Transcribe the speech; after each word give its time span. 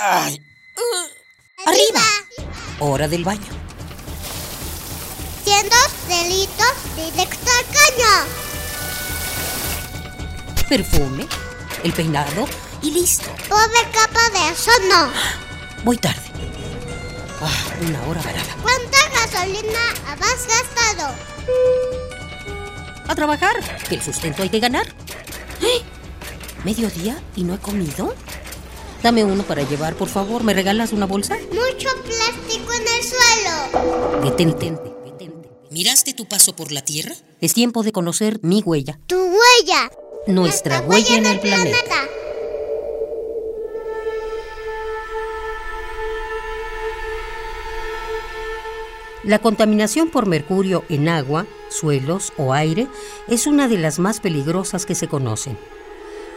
Ay. 0.00 0.40
Arriba. 1.66 2.00
Hora 2.78 3.08
del 3.08 3.24
baño. 3.24 3.50
Siendo 5.44 5.76
delitos 6.06 6.72
directo 6.94 7.50
al 7.50 7.64
caño. 7.66 8.12
Perfume, 10.68 11.26
el 11.82 11.92
peinado 11.92 12.46
y 12.80 12.92
listo. 12.92 13.28
Pobre 13.48 13.90
capa 13.92 14.30
de 14.30 14.52
eso 14.52 14.70
no. 14.88 15.10
Voy 15.82 15.96
tarde. 15.96 16.22
Ah, 17.42 17.64
una 17.80 18.00
hora 18.06 18.22
varada. 18.22 18.56
¿Cuánta 18.62 18.98
gasolina 19.14 19.80
has 20.06 20.46
gastado? 20.46 21.12
A 23.08 23.14
trabajar, 23.16 23.56
que 23.88 23.96
el 23.96 24.02
sustento 24.02 24.42
hay 24.42 24.50
que 24.50 24.60
ganar. 24.60 24.86
¡Eh! 25.60 25.82
¿Mediodía 26.62 27.20
y 27.34 27.42
no 27.42 27.54
he 27.54 27.58
comido? 27.58 28.14
Dame 29.02 29.24
uno 29.24 29.42
para 29.44 29.62
llevar, 29.62 29.94
por 29.94 30.08
favor. 30.08 30.42
¿Me 30.42 30.54
regalas 30.54 30.92
una 30.92 31.06
bolsa? 31.06 31.36
Mucho 31.50 31.88
plástico 32.04 32.72
en 32.72 32.82
el 32.82 33.04
suelo. 33.04 34.24
Detente. 34.24 34.72
detente. 35.04 35.50
¿Miraste 35.70 36.14
tu 36.14 36.26
paso 36.26 36.56
por 36.56 36.72
la 36.72 36.82
Tierra? 36.82 37.14
Es 37.40 37.54
tiempo 37.54 37.82
de 37.82 37.92
conocer 37.92 38.40
mi 38.42 38.62
huella. 38.64 38.98
Tu 39.06 39.16
huella. 39.16 39.90
Nuestra 40.26 40.80
huella 40.80 41.16
en 41.16 41.26
el 41.26 41.40
planeta. 41.40 42.08
La 49.24 49.38
contaminación 49.40 50.10
por 50.10 50.26
mercurio 50.26 50.84
en 50.88 51.08
agua, 51.08 51.46
suelos 51.68 52.32
o 52.36 52.54
aire 52.54 52.86
es 53.28 53.46
una 53.46 53.68
de 53.68 53.76
las 53.76 53.98
más 53.98 54.20
peligrosas 54.20 54.86
que 54.86 54.94
se 54.94 55.06
conocen. 55.06 55.58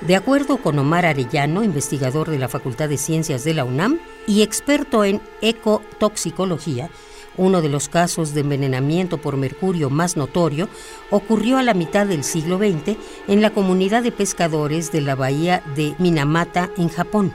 De 0.00 0.16
acuerdo 0.16 0.56
con 0.56 0.78
Omar 0.78 1.04
Arellano, 1.04 1.62
investigador 1.62 2.30
de 2.30 2.38
la 2.38 2.48
Facultad 2.48 2.88
de 2.88 2.96
Ciencias 2.96 3.44
de 3.44 3.52
la 3.52 3.64
UNAM 3.64 3.98
y 4.26 4.40
experto 4.40 5.04
en 5.04 5.20
ecotoxicología, 5.42 6.88
uno 7.36 7.60
de 7.60 7.68
los 7.68 7.90
casos 7.90 8.32
de 8.32 8.40
envenenamiento 8.40 9.18
por 9.18 9.36
mercurio 9.36 9.90
más 9.90 10.16
notorio 10.16 10.70
ocurrió 11.10 11.58
a 11.58 11.62
la 11.62 11.74
mitad 11.74 12.06
del 12.06 12.24
siglo 12.24 12.56
XX 12.56 12.96
en 13.28 13.42
la 13.42 13.50
comunidad 13.50 14.02
de 14.02 14.10
pescadores 14.10 14.90
de 14.90 15.02
la 15.02 15.16
bahía 15.16 15.62
de 15.76 15.94
Minamata, 15.98 16.70
en 16.78 16.88
Japón. 16.88 17.34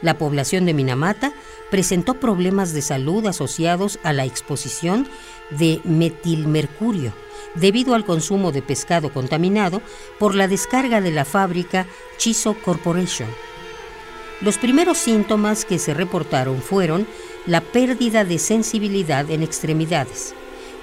La 0.00 0.16
población 0.16 0.64
de 0.64 0.72
Minamata 0.72 1.34
presentó 1.70 2.14
problemas 2.14 2.72
de 2.72 2.80
salud 2.80 3.26
asociados 3.26 3.98
a 4.02 4.14
la 4.14 4.24
exposición 4.24 5.06
de 5.50 5.82
metilmercurio 5.84 7.12
debido 7.54 7.94
al 7.94 8.04
consumo 8.04 8.52
de 8.52 8.62
pescado 8.62 9.12
contaminado 9.12 9.82
por 10.18 10.34
la 10.34 10.48
descarga 10.48 11.00
de 11.00 11.10
la 11.10 11.24
fábrica 11.24 11.86
Chiso 12.16 12.54
Corporation. 12.54 13.28
Los 14.40 14.56
primeros 14.56 14.98
síntomas 14.98 15.64
que 15.64 15.78
se 15.78 15.92
reportaron 15.92 16.62
fueron 16.62 17.06
la 17.46 17.60
pérdida 17.60 18.24
de 18.24 18.38
sensibilidad 18.38 19.30
en 19.30 19.42
extremidades, 19.42 20.34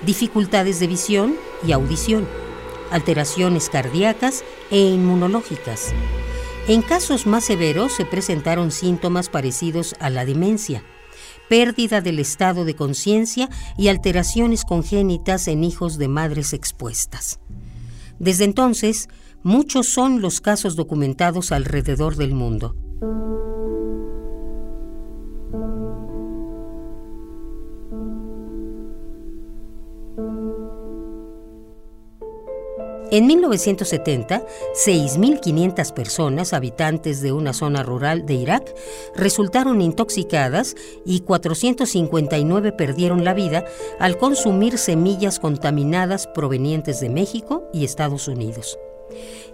dificultades 0.03 0.79
de 0.79 0.87
visión 0.87 1.35
y 1.65 1.71
audición, 1.71 2.27
alteraciones 2.91 3.69
cardíacas 3.69 4.43
e 4.69 4.79
inmunológicas. 4.79 5.93
En 6.67 6.81
casos 6.81 7.25
más 7.25 7.45
severos 7.45 7.93
se 7.93 8.05
presentaron 8.05 8.71
síntomas 8.71 9.29
parecidos 9.29 9.95
a 9.99 10.09
la 10.09 10.25
demencia, 10.25 10.83
pérdida 11.49 12.01
del 12.01 12.19
estado 12.19 12.65
de 12.65 12.75
conciencia 12.75 13.49
y 13.77 13.87
alteraciones 13.87 14.63
congénitas 14.63 15.47
en 15.47 15.63
hijos 15.63 15.97
de 15.97 16.07
madres 16.07 16.53
expuestas. 16.53 17.39
Desde 18.19 18.45
entonces, 18.45 19.07
muchos 19.43 19.87
son 19.87 20.21
los 20.21 20.41
casos 20.41 20.75
documentados 20.75 21.51
alrededor 21.51 22.15
del 22.15 22.33
mundo. 22.33 22.75
En 33.09 33.25
1970, 33.25 34.43
6.500 34.73 35.93
personas, 35.93 36.51
habitantes 36.51 37.21
de 37.21 37.31
una 37.31 37.53
zona 37.53 37.81
rural 37.81 38.25
de 38.25 38.33
Irak, 38.33 38.75
resultaron 39.15 39.81
intoxicadas 39.81 40.75
y 41.05 41.21
459 41.21 42.73
perdieron 42.73 43.23
la 43.23 43.33
vida 43.33 43.63
al 43.99 44.17
consumir 44.17 44.77
semillas 44.77 45.39
contaminadas 45.39 46.27
provenientes 46.27 46.99
de 46.99 47.09
México 47.09 47.69
y 47.73 47.85
Estados 47.85 48.27
Unidos. 48.27 48.77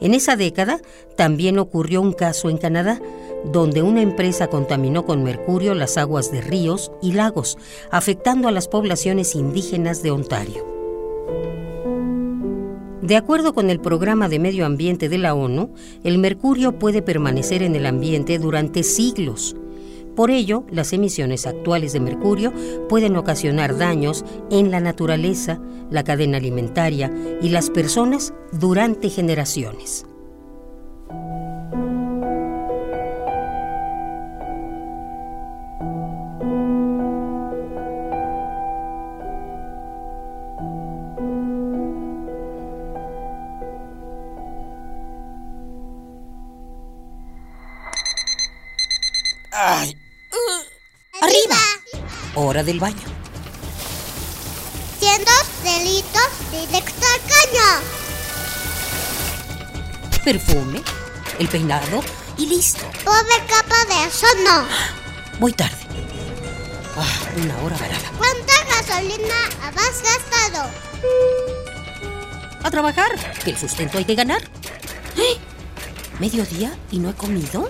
En 0.01 0.15
esa 0.15 0.35
década 0.35 0.81
también 1.15 1.59
ocurrió 1.59 2.01
un 2.01 2.13
caso 2.13 2.49
en 2.49 2.57
Canadá, 2.57 2.99
donde 3.45 3.83
una 3.83 4.01
empresa 4.01 4.47
contaminó 4.47 5.05
con 5.05 5.23
mercurio 5.23 5.75
las 5.75 5.97
aguas 5.97 6.31
de 6.31 6.41
ríos 6.41 6.91
y 7.03 7.11
lagos, 7.11 7.59
afectando 7.91 8.47
a 8.47 8.51
las 8.51 8.67
poblaciones 8.67 9.35
indígenas 9.35 10.01
de 10.01 10.09
Ontario. 10.09 10.82
De 13.03 13.17
acuerdo 13.17 13.53
con 13.53 13.69
el 13.69 13.81
Programa 13.81 14.29
de 14.29 14.39
Medio 14.39 14.65
Ambiente 14.65 15.09
de 15.09 15.17
la 15.17 15.33
ONU, 15.33 15.73
el 16.05 16.19
mercurio 16.19 16.79
puede 16.79 17.01
permanecer 17.01 17.61
en 17.61 17.75
el 17.75 17.85
ambiente 17.85 18.39
durante 18.39 18.81
siglos. 18.81 19.57
Por 20.15 20.31
ello, 20.31 20.63
las 20.71 20.93
emisiones 20.93 21.45
actuales 21.45 21.91
de 21.91 21.99
mercurio 21.99 22.53
pueden 22.87 23.17
ocasionar 23.17 23.77
daños 23.77 24.23
en 24.49 24.71
la 24.71 24.79
naturaleza, 24.79 25.59
la 25.89 26.05
cadena 26.05 26.37
alimentaria 26.37 27.11
y 27.41 27.49
las 27.49 27.69
personas 27.69 28.33
durante 28.53 29.09
generaciones. 29.09 30.05
Ay. 49.65 49.97
Arriba. 51.21 51.55
Hora 52.35 52.63
del 52.63 52.81
baño. 52.81 53.07
Siendo 54.99 55.31
delitos 55.63 56.29
directo 56.51 57.05
al 57.07 57.21
caño. 57.21 57.69
Perfume, 60.25 60.81
el 61.39 61.47
peinado 61.47 62.03
y 62.37 62.47
listo. 62.47 62.83
Pobre 63.05 63.37
capa 63.47 63.85
de 63.85 64.07
eso 64.07 64.27
no. 64.43 64.67
Voy 65.39 65.53
tarde. 65.53 65.77
Ah, 66.97 67.19
una 67.37 67.57
hora 67.63 67.77
varada. 67.77 68.11
¿Cuánta 68.17 68.53
gasolina 68.65 69.45
has 69.63 70.01
gastado? 70.01 70.69
A 72.63 72.69
trabajar, 72.69 73.15
que 73.45 73.51
el 73.51 73.57
sustento 73.57 73.97
hay 73.97 74.03
que 74.03 74.15
ganar. 74.15 74.41
¿Eh? 75.15 75.37
¿Mediodía 76.19 76.77
y 76.91 76.99
no 76.99 77.09
he 77.11 77.13
comido? 77.13 77.69